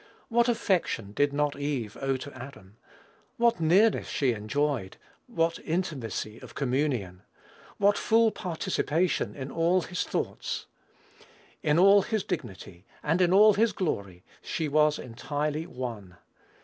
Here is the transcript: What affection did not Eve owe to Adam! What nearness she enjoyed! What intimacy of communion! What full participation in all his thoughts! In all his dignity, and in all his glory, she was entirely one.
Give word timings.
What 0.29 0.49
affection 0.49 1.11
did 1.11 1.31
not 1.31 1.55
Eve 1.59 1.95
owe 2.01 2.17
to 2.17 2.33
Adam! 2.33 2.77
What 3.37 3.59
nearness 3.59 4.07
she 4.07 4.31
enjoyed! 4.33 4.97
What 5.27 5.59
intimacy 5.63 6.39
of 6.39 6.55
communion! 6.55 7.21
What 7.77 7.99
full 7.99 8.31
participation 8.31 9.35
in 9.35 9.51
all 9.51 9.81
his 9.83 10.03
thoughts! 10.03 10.65
In 11.61 11.77
all 11.77 12.01
his 12.01 12.23
dignity, 12.23 12.83
and 13.03 13.21
in 13.21 13.31
all 13.31 13.53
his 13.53 13.73
glory, 13.73 14.23
she 14.41 14.67
was 14.67 14.97
entirely 14.97 15.67
one. 15.67 16.15